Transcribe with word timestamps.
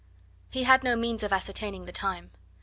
He 0.49 0.63
had 0.63 0.83
no 0.83 0.95
means 0.95 1.21
of 1.21 1.31
ascertaining 1.31 1.85
the 1.85 1.91
time. 1.91 2.31